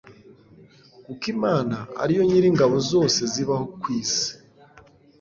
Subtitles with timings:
[1.05, 4.31] kuko imana ari yo nyir'ingabo zose zibaho ku isi